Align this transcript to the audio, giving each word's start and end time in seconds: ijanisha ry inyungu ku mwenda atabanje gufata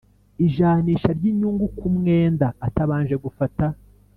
ijanisha 0.45 1.09
ry 1.17 1.23
inyungu 1.31 1.65
ku 1.77 1.85
mwenda 1.95 2.47
atabanje 2.65 3.15
gufata 3.23 3.65